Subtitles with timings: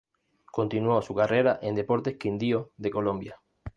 [0.51, 3.39] Continuó su carrera en Deportes Quindío de Colombia.